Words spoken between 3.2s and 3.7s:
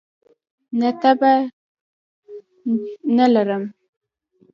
لرم